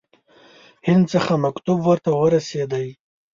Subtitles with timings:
[0.87, 2.87] هند څخه مکتوب ورته ورسېدی.